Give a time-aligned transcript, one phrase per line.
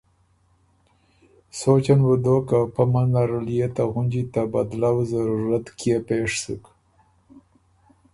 [1.59, 6.31] سوچن بُو دوک که پۀ منځ نرل يې ته غُنجی ته بدلؤ ضرورت کيې پېش
[6.43, 6.63] سُک؟